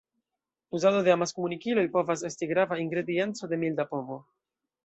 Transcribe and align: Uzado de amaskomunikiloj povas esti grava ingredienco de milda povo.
Uzado 0.77 1.03
de 1.07 1.13
amaskomunikiloj 1.15 1.85
povas 1.97 2.25
esti 2.31 2.49
grava 2.55 2.81
ingredienco 2.87 3.51
de 3.53 3.61
milda 3.67 3.87
povo. 3.93 4.19